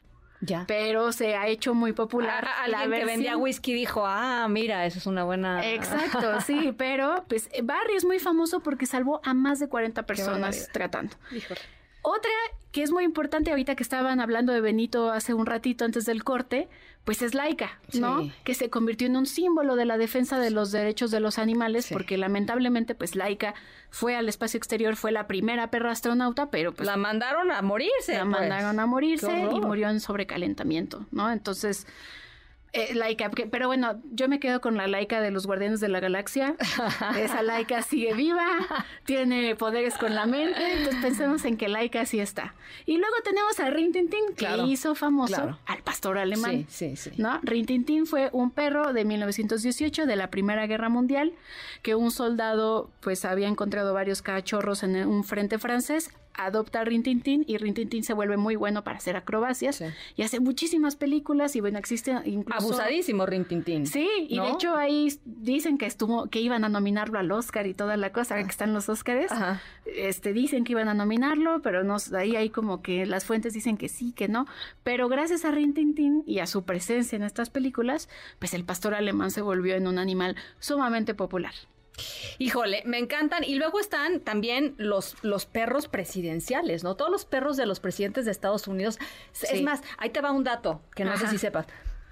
Ya. 0.45 0.65
Pero 0.67 1.11
se 1.13 1.35
ha 1.35 1.47
hecho 1.47 1.73
muy 1.73 1.93
popular. 1.93 2.45
Ah, 2.47 2.63
alguien 2.65 2.89
la 2.89 2.97
que 2.97 3.05
vendía 3.05 3.37
whisky 3.37 3.73
dijo, 3.73 4.05
ah, 4.05 4.47
mira, 4.49 4.85
eso 4.85 4.99
es 4.99 5.05
una 5.05 5.23
buena... 5.23 5.65
Exacto, 5.73 6.41
sí, 6.41 6.73
pero 6.77 7.23
pues 7.29 7.49
Barry 7.63 7.95
es 7.95 8.03
muy 8.03 8.19
famoso 8.19 8.59
porque 8.59 8.85
salvó 8.85 9.21
a 9.23 9.33
más 9.33 9.59
de 9.59 9.69
40 9.69 10.05
personas 10.05 10.69
tratando. 10.73 11.15
Otra 12.03 12.31
que 12.73 12.81
es 12.81 12.91
muy 12.91 13.03
importante 13.03 13.51
ahorita 13.51 13.75
que 13.75 13.83
estaban 13.83 14.19
hablando 14.19 14.51
de 14.51 14.59
Benito 14.59 15.11
hace 15.11 15.35
un 15.35 15.45
ratito 15.45 15.85
antes 15.85 16.05
del 16.05 16.23
corte, 16.23 16.67
pues 17.03 17.21
es 17.21 17.35
Laika, 17.35 17.79
¿no? 17.93 18.31
Que 18.43 18.55
se 18.55 18.71
convirtió 18.71 19.05
en 19.05 19.15
un 19.15 19.27
símbolo 19.27 19.75
de 19.75 19.85
la 19.85 19.99
defensa 19.99 20.39
de 20.39 20.49
los 20.49 20.71
derechos 20.71 21.11
de 21.11 21.19
los 21.19 21.37
animales, 21.37 21.87
porque 21.91 22.17
lamentablemente, 22.17 22.95
pues 22.95 23.15
Laika 23.15 23.53
fue 23.91 24.15
al 24.15 24.27
espacio 24.27 24.57
exterior, 24.57 24.95
fue 24.95 25.11
la 25.11 25.27
primera 25.27 25.69
perra 25.69 25.91
astronauta, 25.91 26.49
pero 26.49 26.73
pues... 26.73 26.87
La 26.87 26.97
mandaron 26.97 27.51
a 27.51 27.61
morirse. 27.61 28.13
La 28.13 28.25
pues. 28.25 28.39
mandaron 28.39 28.79
a 28.79 28.85
morirse 28.87 29.49
y 29.53 29.61
murió 29.61 29.89
en 29.89 29.99
sobrecalentamiento, 29.99 31.05
¿no? 31.11 31.31
Entonces 31.31 31.85
eh, 32.73 32.95
laica, 32.95 33.29
pero 33.29 33.67
bueno, 33.67 34.01
yo 34.11 34.27
me 34.27 34.39
quedo 34.39 34.59
con 34.59 34.75
la 34.77 34.87
laica 34.87 35.21
de 35.21 35.29
los 35.29 35.45
Guardianes 35.45 35.79
de 35.79 35.89
la 35.89 35.99
Galaxia. 35.99 36.55
Esa 37.17 37.43
laica 37.43 37.83
sigue 37.83 38.15
viva, 38.15 38.47
tiene 39.05 39.55
poderes 39.55 39.95
con 39.95 40.15
la 40.15 40.25
mente, 40.25 40.59
entonces 40.73 40.99
pensemos 41.01 41.45
en 41.45 41.57
que 41.57 41.69
laica 41.69 42.05
sí 42.07 42.19
está. 42.19 42.55
Y 42.87 42.97
luego 42.97 43.15
tenemos 43.23 43.59
a 43.59 43.69
Rin 43.69 43.91
Tin 43.91 44.09
Tin, 44.09 44.35
que 44.35 44.57
hizo 44.65 44.95
famoso 44.95 45.59
al 45.67 45.83
pastor 45.83 46.17
alemán. 46.17 46.65
Sí, 46.67 46.95
sí, 46.95 47.11
sí. 47.11 47.21
¿no? 47.21 47.39
Rin 47.43 47.67
Tin 47.67 47.85
Tin 47.85 48.07
fue 48.07 48.29
un 48.33 48.49
perro 48.49 48.91
de 48.91 49.05
1918 49.05 50.07
de 50.07 50.15
la 50.15 50.31
Primera 50.31 50.65
Guerra 50.65 50.89
Mundial, 50.89 51.33
que 51.83 51.93
un 51.93 52.09
soldado 52.09 52.89
pues 53.01 53.23
había 53.23 53.47
encontrado 53.47 53.93
varios 53.93 54.23
cachorros 54.23 54.81
en 54.81 54.95
un 55.07 55.23
frente 55.23 55.59
francés, 55.59 56.09
adopta 56.33 56.81
a 56.81 56.83
Rintintín 56.83 57.43
y 57.47 57.57
Rintintín 57.57 58.03
se 58.03 58.13
vuelve 58.13 58.37
muy 58.37 58.55
bueno 58.55 58.83
para 58.83 58.97
hacer 58.97 59.15
acrobacias 59.15 59.83
y 60.15 60.21
hace 60.23 60.39
muchísimas 60.39 60.95
películas 60.95 61.55
y 61.55 61.61
bueno, 61.61 61.77
existe 61.77 62.11
incluso... 62.25 62.65
Abusadísimo 62.65 63.25
Rintintín. 63.25 63.85
Sí, 63.85 64.09
y 64.27 64.39
de 64.39 64.49
hecho 64.49 64.75
ahí 64.75 65.13
dicen 65.25 65.77
que 65.77 65.85
estuvo, 65.85 66.27
que 66.27 66.39
iban 66.39 66.63
a 66.65 66.69
nominarlo 66.69 67.19
al 67.19 67.31
Oscar 67.31 67.67
y 67.67 67.73
toda 67.73 67.97
la 67.97 68.11
cosa, 68.11 68.35
que 68.35 68.49
están 68.49 68.73
los 68.73 68.89
Oscars. 68.89 69.31
Este, 69.85 70.33
dicen 70.33 70.63
que 70.63 70.71
iban 70.71 70.87
a 70.87 70.93
nominarlo, 70.93 71.61
pero 71.61 71.83
no, 71.83 71.97
ahí 72.17 72.35
hay 72.35 72.49
como 72.49 72.81
que 72.81 73.05
las 73.05 73.25
fuentes 73.25 73.53
dicen 73.53 73.77
que 73.77 73.89
sí, 73.89 74.13
que 74.13 74.27
no. 74.27 74.47
Pero 74.83 75.09
gracias 75.09 75.45
a 75.45 75.51
Rintintín 75.51 76.23
y 76.25 76.39
a 76.39 76.47
su 76.47 76.63
presencia 76.63 77.15
en 77.15 77.23
estas 77.23 77.49
películas, 77.49 78.09
pues 78.39 78.53
el 78.53 78.63
pastor 78.63 78.95
alemán 78.95 79.31
se 79.31 79.41
volvió 79.41 79.75
en 79.75 79.87
un 79.87 79.99
animal 79.99 80.35
sumamente 80.59 81.13
popular. 81.13 81.53
Híjole, 82.39 82.83
me 82.85 82.97
encantan. 82.97 83.43
Y 83.43 83.55
luego 83.55 83.79
están 83.79 84.19
también 84.19 84.75
los, 84.77 85.15
los 85.21 85.45
perros 85.45 85.87
presidenciales, 85.87 86.83
¿no? 86.83 86.95
Todos 86.95 87.11
los 87.11 87.25
perros 87.25 87.57
de 87.57 87.65
los 87.65 87.79
presidentes 87.79 88.25
de 88.25 88.31
Estados 88.31 88.67
Unidos. 88.67 88.99
Es 89.49 89.61
más, 89.61 89.81
ahí 89.97 90.09
te 90.09 90.21
va 90.21 90.31
un 90.31 90.43
dato 90.43 90.81
que 90.95 91.05
no 91.05 91.17
sé 91.17 91.27
si 91.27 91.37
sepas. 91.37 91.67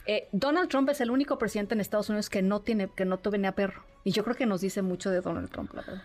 Eh, 0.06 0.28
Donald 0.32 0.70
Trump 0.70 0.90
es 0.90 1.02
el 1.02 1.12
único 1.12 1.38
presidente 1.38 1.76
en 1.76 1.82
Estados 1.82 2.10
Unidos 2.10 2.30
que 2.30 2.42
no 2.42 2.62
tiene, 2.62 2.90
que 2.96 3.06
no 3.06 3.16
a 3.16 3.52
perro. 3.54 3.84
Y 4.04 4.12
yo 4.12 4.24
creo 4.24 4.36
que 4.36 4.46
nos 4.46 4.62
dice 4.62 4.82
mucho 4.82 5.12
de 5.12 5.22
Donald 5.22 5.50
Trump, 5.52 5.74
la 5.74 5.82
verdad. 5.84 6.04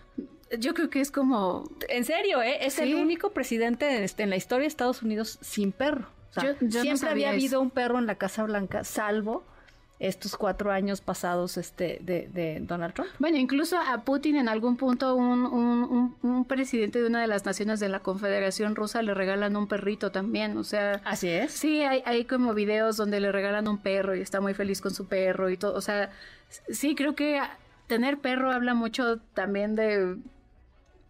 Yo 0.58 0.74
creo 0.74 0.90
que 0.90 1.00
es 1.00 1.10
como. 1.10 1.64
En 1.88 2.04
serio, 2.04 2.42
¿eh? 2.42 2.66
Es 2.66 2.78
el 2.78 2.94
único 2.94 3.30
presidente 3.30 4.04
este, 4.04 4.22
en 4.22 4.30
la 4.30 4.36
historia 4.36 4.62
de 4.62 4.68
Estados 4.68 5.02
Unidos 5.02 5.38
sin 5.40 5.72
perro. 5.72 6.08
siempre 6.68 7.08
había 7.08 7.30
habido 7.30 7.60
un 7.60 7.70
perro 7.70 7.98
en 7.98 8.06
la 8.06 8.16
Casa 8.16 8.44
Blanca, 8.44 8.84
salvo 8.84 9.44
estos 9.98 10.36
cuatro 10.36 10.70
años 10.70 11.00
pasados 11.00 11.56
este, 11.56 11.98
de, 12.02 12.58
Donald 12.60 12.94
Trump. 12.94 13.10
Bueno, 13.18 13.38
incluso 13.38 13.78
a 13.78 14.02
Putin 14.04 14.36
en 14.36 14.48
algún 14.48 14.76
punto 14.76 15.14
un, 15.14 16.14
un, 16.22 16.44
presidente 16.44 17.00
de 17.00 17.06
una 17.06 17.20
de 17.20 17.26
las 17.26 17.44
naciones 17.44 17.80
de 17.80 17.88
la 17.88 18.00
Confederación 18.00 18.76
Rusa 18.76 19.02
le 19.02 19.14
regalan 19.14 19.56
un 19.56 19.66
perrito 19.66 20.12
también, 20.12 20.56
o 20.58 20.64
sea... 20.64 21.00
Así 21.04 21.28
es. 21.28 21.52
Sí, 21.52 21.82
hay, 21.82 22.02
hay 22.04 22.24
como 22.24 22.54
videos 22.54 22.96
donde 22.96 23.20
le 23.20 23.32
regalan 23.32 23.68
un 23.68 23.78
perro 23.78 24.14
y 24.14 24.20
está 24.20 24.40
muy 24.40 24.54
feliz 24.54 24.80
con 24.80 24.94
su 24.94 25.06
perro 25.06 25.48
y 25.50 25.56
todo, 25.56 25.74
o 25.74 25.80
sea, 25.80 26.10
sí, 26.68 26.94
creo 26.94 27.14
que 27.14 27.40
tener 27.86 28.18
perro 28.18 28.52
habla 28.52 28.74
mucho 28.74 29.18
también 29.34 29.76
de 29.76 30.16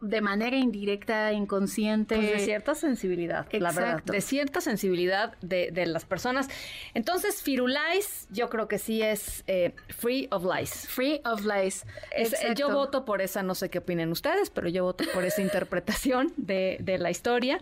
de 0.00 0.20
manera 0.20 0.56
indirecta, 0.56 1.32
inconsciente. 1.32 2.16
Pues 2.16 2.30
de 2.30 2.38
cierta 2.40 2.74
sensibilidad, 2.74 3.46
la 3.52 3.72
verdad. 3.72 4.02
De 4.02 4.20
cierta 4.20 4.60
sensibilidad 4.60 5.36
de, 5.40 5.70
de, 5.72 5.86
las 5.86 6.04
personas. 6.04 6.48
Entonces, 6.94 7.42
Firulais, 7.42 8.28
yo 8.30 8.50
creo 8.50 8.68
que 8.68 8.78
sí 8.78 9.02
es 9.02 9.42
eh, 9.46 9.74
Free 9.88 10.28
of 10.30 10.44
Lies. 10.44 10.86
Free 10.88 11.20
of 11.24 11.44
Lies. 11.44 11.86
Eh, 12.14 12.28
yo 12.54 12.70
voto 12.70 13.04
por 13.04 13.22
esa, 13.22 13.42
no 13.42 13.54
sé 13.54 13.70
qué 13.70 13.78
opinen 13.78 14.12
ustedes, 14.12 14.50
pero 14.50 14.68
yo 14.68 14.84
voto 14.84 15.04
por 15.14 15.24
esa 15.24 15.40
interpretación 15.42 16.32
de, 16.36 16.76
de 16.80 16.98
la 16.98 17.10
historia. 17.10 17.60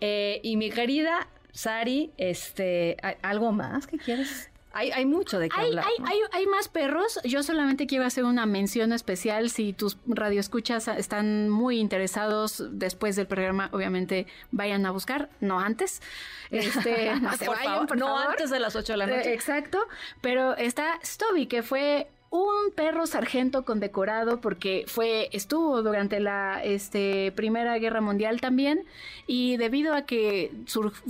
Eh, 0.00 0.40
y 0.42 0.56
mi 0.56 0.70
querida 0.70 1.28
Sari, 1.52 2.12
este, 2.16 2.96
¿algo 3.22 3.52
más 3.52 3.86
que 3.86 3.98
quieres 3.98 4.50
hay, 4.74 4.90
hay 4.90 5.06
mucho 5.06 5.38
de 5.38 5.48
qué 5.48 5.60
hay, 5.60 5.68
hablar. 5.68 5.86
Hay, 6.04 6.18
hay, 6.32 6.46
más 6.46 6.68
perros. 6.68 7.20
Yo 7.24 7.42
solamente 7.42 7.86
quiero 7.86 8.04
hacer 8.04 8.24
una 8.24 8.44
mención 8.44 8.92
especial. 8.92 9.48
Si 9.50 9.72
tus 9.72 9.96
radioescuchas 10.06 10.88
están 10.88 11.48
muy 11.48 11.78
interesados 11.78 12.62
después 12.70 13.16
del 13.16 13.26
programa, 13.26 13.70
obviamente 13.72 14.26
vayan 14.50 14.84
a 14.84 14.90
buscar, 14.90 15.30
no 15.40 15.60
antes. 15.60 16.02
Este, 16.50 17.14
no 17.20 17.32
se 17.36 17.48
vayan, 17.48 17.86
no 17.96 18.18
antes 18.18 18.50
de 18.50 18.60
las 18.60 18.74
8 18.74 18.92
de 18.92 18.96
la 18.96 19.06
noche. 19.06 19.32
exacto. 19.32 19.78
Pero 20.20 20.56
está 20.56 20.98
Stubby, 21.04 21.46
que 21.46 21.62
fue 21.62 22.08
un 22.34 22.72
perro 22.74 23.06
sargento 23.06 23.64
condecorado 23.64 24.40
porque 24.40 24.84
fue 24.88 25.28
estuvo 25.30 25.82
durante 25.84 26.18
la 26.18 26.60
este, 26.64 27.30
Primera 27.30 27.78
Guerra 27.78 28.00
Mundial 28.00 28.40
también 28.40 28.82
y 29.28 29.56
debido 29.56 29.94
a 29.94 30.02
que 30.02 30.50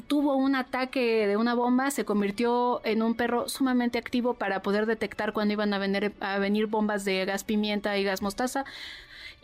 tuvo 0.07 0.37
un 0.37 0.55
ataque 0.55 1.27
de 1.27 1.39
una 1.39 1.55
bomba 1.55 1.91
se 1.91 2.05
convirtió 2.05 2.85
en 2.85 3.01
un 3.01 3.15
perro 3.15 3.49
sumamente 3.49 3.97
activo 3.97 4.35
para 4.35 4.61
poder 4.61 4.85
detectar 4.85 5.33
cuando 5.33 5.55
iban 5.55 5.73
a 5.73 5.79
venir, 5.79 6.13
a 6.21 6.37
venir 6.39 6.67
bombas 6.67 7.07
de 7.07 7.25
gas 7.25 7.43
pimienta 7.43 7.97
y 7.97 8.05
gas 8.05 8.21
mostaza 8.21 8.67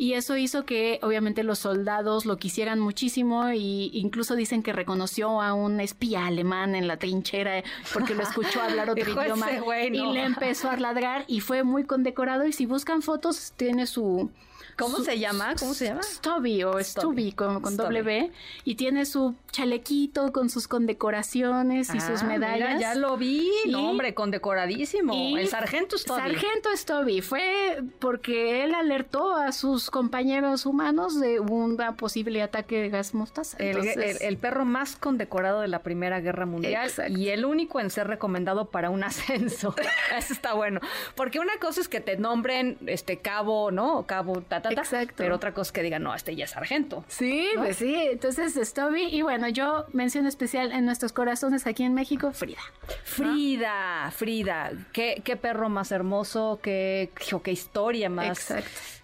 y 0.01 0.15
eso 0.15 0.39
hizo 0.39 0.65
que 0.65 0.99
obviamente 1.03 1.43
los 1.43 1.59
soldados 1.59 2.25
lo 2.25 2.39
quisieran 2.39 2.81
muchísimo 2.81 3.51
y 3.51 3.91
incluso 3.93 4.35
dicen 4.35 4.63
que 4.63 4.73
reconoció 4.73 5.43
a 5.43 5.53
un 5.53 5.79
espía 5.79 6.25
alemán 6.25 6.75
en 6.75 6.89
la 6.89 6.97
trinchera 6.97 7.63
porque 7.93 8.15
lo 8.15 8.23
escuchó 8.23 8.63
hablar 8.63 8.89
otro 8.91 9.13
idioma 9.13 9.51
y 9.53 9.91
le 9.91 10.25
empezó 10.25 10.71
a 10.71 10.79
ladrar 10.79 11.25
y 11.27 11.41
fue 11.41 11.65
muy 11.65 11.85
condecorado 11.85 12.47
y 12.47 12.55
si 12.55 12.65
buscan 12.65 13.03
fotos 13.03 13.53
tiene 13.59 13.87
su 13.87 14.31
¿Cómo 14.81 14.99
se 15.01 15.19
llama? 15.19 15.55
¿Cómo 15.59 15.75
se 15.75 15.87
llama? 15.87 16.03
Stubby 16.03 16.65
o 16.65 16.83
Stubby 16.83 17.33
con, 17.33 17.61
con 17.61 17.77
W. 17.77 18.33
Y 18.65 18.75
tiene 18.77 19.05
su 19.05 19.35
chalequito 19.53 20.33
con 20.33 20.49
sus 20.49 20.69
condecoraciones 20.69 21.95
y 21.95 22.01
sus 22.01 22.23
ah, 22.23 22.27
medallas. 22.27 22.81
ya 22.81 22.95
lo 22.95 23.17
vi. 23.17 23.51
no, 23.69 23.91
hombre, 23.91 24.15
condecoradísimo. 24.15 25.37
el 25.37 25.49
sargento 25.49 25.99
Stubby. 25.99 26.21
Sargento 26.21 26.71
Stubby. 26.75 27.21
Fue 27.21 27.83
porque 27.99 28.65
él 28.65 28.75
alertó 28.75 29.35
a 29.35 29.53
sus 29.53 29.90
compañeros 29.91 30.67
humanos 30.67 31.21
de 31.21 31.41
un 31.41 31.77
posible 31.97 32.43
ataque 32.43 32.81
de 32.81 32.89
gas 32.89 33.15
mostaza. 33.15 33.57
el, 33.59 34.37
perro 34.39 34.65
más 34.65 34.97
condecorado 34.97 35.61
de 35.61 35.69
la 35.69 35.81
Primera 35.83 36.21
Guerra 36.21 36.47
Mundial 36.47 36.91
y 37.09 37.29
el 37.29 37.45
único 37.45 37.81
en 37.81 37.91
ser 37.91 38.07
recomendado 38.07 38.71
para 38.71 38.91
un 38.91 39.05
ascenso. 39.11 39.75
Eso 40.17 40.33
está 40.33 40.55
bueno. 40.55 40.81
Porque 41.15 41.41
una 41.41 41.57
cosa 41.59 41.81
es 41.81 41.89
que 41.89 42.01
te 42.01 42.17
nombren 42.17 42.79
este 42.87 43.19
cabo, 43.19 43.71
¿no? 43.71 44.07
Cabo 44.07 44.41
tata 44.41 44.71
Exacto. 44.71 45.15
Pero 45.17 45.37
otra 45.37 45.53
cosa 45.53 45.73
que 45.73 45.83
digan, 45.83 46.03
no, 46.03 46.15
este 46.15 46.37
ya 46.37 46.45
es 46.45 46.51
sargento. 46.51 47.05
Sí, 47.09 47.49
pues 47.57 47.77
sí. 47.77 47.95
Entonces, 47.95 48.55
Stubby. 48.55 49.05
Y 49.05 49.23
bueno, 49.23 49.49
yo 49.49 49.87
mención 49.93 50.27
especial 50.27 50.73
en 50.73 50.85
nuestros 50.85 51.13
corazones 51.13 51.67
aquí 51.67 51.83
en 51.83 51.95
México, 51.95 52.33
Frida. 52.33 52.61
Frida, 53.05 54.11
Frida. 54.13 54.73
Qué, 54.93 55.23
qué 55.25 55.37
perro 55.37 55.69
más 55.69 55.93
hermoso, 55.93 56.61
qué, 56.63 57.11
qué 57.43 57.53
historia 57.53 58.11
más. 58.11 58.53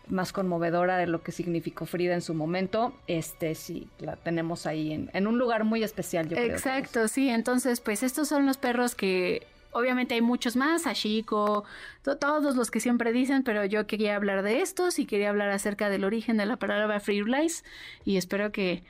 Más 0.09 0.33
conmovedora 0.33 0.97
de 0.97 1.07
lo 1.07 1.23
que 1.23 1.33
significó 1.33 1.87
Frida 1.87 2.15
en 2.15 2.23
su 2.23 2.35
momento. 2.35 2.95
Este 3.07 3.55
sí, 3.55 3.89
la 3.99 4.17
tenemos 4.17 4.67
ahí 4.67 4.93
en, 4.93 5.11
en 5.13 5.27
un 5.27 5.39
lugar 5.39 5.65
muy 5.65 5.83
especial, 5.83 6.29
yo 6.29 6.37
creo. 6.37 6.47
Exacto, 6.47 7.09
sí. 7.09 7.29
Entonces, 7.29 7.81
pues 7.81 8.03
estos 8.03 8.29
son 8.29 8.47
los 8.47 8.57
perros 8.57 8.95
que 8.95 9.47
Obviamente 9.77 10.15
hay 10.15 10.23
muchos 10.23 10.57
más, 10.57 10.87
Ashiko, 10.87 11.65
todos 12.03 12.57
los 12.57 12.71
que 12.71 12.81
siempre 12.81 13.13
dicen, 13.13 13.43
pero 13.43 13.63
yo 13.67 13.87
quería 13.87 14.17
hablar 14.17 14.43
de 14.43 14.63
estos 14.63 14.99
y 14.99 15.05
quería 15.05 15.29
hablar 15.29 15.51
acerca 15.51 15.91
del 15.91 16.05
origen 16.05 16.39
de 16.39 16.47
la 16.47 16.57
palabra 16.57 16.99
Free 16.99 17.23
Lies 17.23 17.63
y 18.03 18.17
espero 18.17 18.53
que 18.53 18.85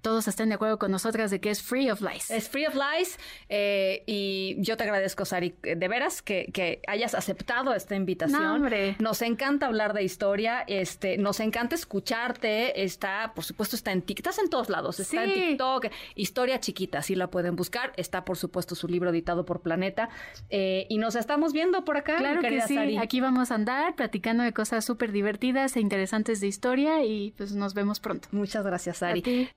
todos 0.00 0.28
estén 0.28 0.48
de 0.48 0.54
acuerdo 0.54 0.78
con 0.78 0.90
nosotras 0.90 1.30
de 1.30 1.40
que 1.40 1.50
es 1.50 1.62
Free 1.62 1.90
of 1.90 2.00
Lies. 2.00 2.30
Es 2.30 2.48
Free 2.48 2.66
of 2.66 2.74
Lies 2.74 3.18
eh, 3.48 4.02
y 4.06 4.56
yo 4.58 4.76
te 4.76 4.84
agradezco, 4.84 5.24
Sari, 5.24 5.54
de 5.62 5.88
veras 5.88 6.22
que, 6.22 6.80
hayas 6.86 7.14
aceptado 7.14 7.74
esta 7.74 7.94
invitación. 7.94 8.44
hombre. 8.44 8.96
Nos 8.98 9.22
encanta 9.22 9.66
hablar 9.66 9.92
de 9.92 10.02
historia, 10.02 10.64
este, 10.66 11.18
nos 11.18 11.40
encanta 11.40 11.74
escucharte, 11.74 12.82
está, 12.82 13.32
por 13.34 13.44
supuesto, 13.44 13.76
está 13.76 13.92
en 13.92 14.02
TikTok, 14.02 14.30
estás 14.30 14.44
en 14.44 14.50
todos 14.50 14.68
lados, 14.68 15.00
está 15.00 15.24
en 15.24 15.34
TikTok, 15.34 15.86
Historia 16.14 16.60
Chiquita, 16.60 17.02
sí 17.02 17.14
la 17.14 17.28
pueden 17.28 17.56
buscar, 17.56 17.92
está, 17.96 18.24
por 18.24 18.36
supuesto, 18.36 18.74
su 18.74 18.88
libro 18.88 19.10
editado 19.10 19.44
por 19.44 19.60
Planeta 19.60 20.08
eh, 20.48 20.86
y 20.88 20.98
nos 20.98 21.14
estamos 21.14 21.52
viendo 21.52 21.84
por 21.84 21.96
acá, 21.96 22.16
claro 22.18 22.40
que 22.40 22.60
sí. 22.62 22.96
Aquí 22.98 23.20
vamos 23.20 23.50
a 23.50 23.54
andar 23.54 23.94
platicando 23.94 24.42
de 24.42 24.52
cosas 24.52 24.84
súper 24.84 25.12
divertidas 25.12 25.76
e 25.76 25.80
interesantes 25.80 26.40
de 26.40 26.46
historia 26.46 27.04
y 27.04 27.32
pues 27.36 27.52
nos 27.54 27.74
vemos 27.74 28.00
pronto. 28.00 28.28
Muchas 28.32 28.64
gracias, 28.64 28.98
Sari. 28.98 29.50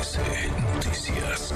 Noticias. 0.00 1.52